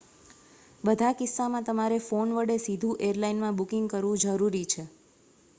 બધા 0.83 1.11
કિસ્સામાં 1.19 1.67
તમારે 1.67 2.01
ફોન 2.05 2.33
વડે 2.37 2.57
સીધું 2.63 3.05
એરલાઇનમાં 3.09 3.61
બુકિંગ 3.61 3.87
કરવું 3.93 4.21
જરૂરી 4.25 4.67
છે 4.67 4.89